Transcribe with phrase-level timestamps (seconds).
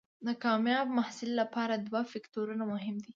[0.27, 3.09] د کامیاب محصل لپاره دوه فکتورونه مهم دي.